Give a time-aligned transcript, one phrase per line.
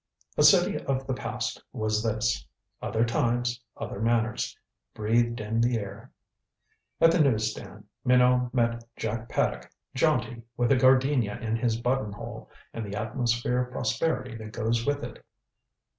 [0.35, 2.47] A city of the past was this;
[2.81, 4.57] "other times, other manners"
[4.95, 6.11] breathed in the air.
[6.99, 12.49] At the news stand Minot met Jack Paddock, jaunty, with a gardenia in his buttonhole
[12.73, 15.23] and the atmosphere of prosperity that goes with it.